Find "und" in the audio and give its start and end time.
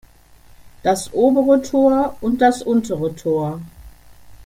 2.21-2.39